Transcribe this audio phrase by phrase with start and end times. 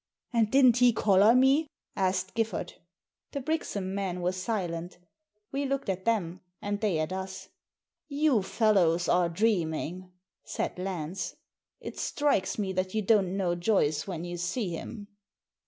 [0.33, 2.73] "And didn't he collar me?" asked Giffard.
[3.33, 4.97] The Brixham men were silent
[5.51, 7.49] We looked at them, and they at us.
[8.07, 10.11] "You fellows are dreaming,"
[10.43, 11.35] said Lance.
[11.79, 15.07] "It strikes me that you don't know Joyce when you see him."